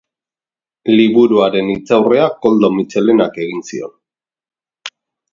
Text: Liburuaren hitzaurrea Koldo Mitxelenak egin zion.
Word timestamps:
Liburuaren 0.99 1.67
hitzaurrea 1.73 2.29
Koldo 2.45 2.71
Mitxelenak 2.77 3.37
egin 3.43 3.61
zion. 3.67 3.93